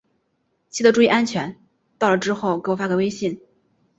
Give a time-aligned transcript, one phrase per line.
[0.69, 1.55] 记得注意安全，
[1.99, 3.39] 到了之后给我发个微信。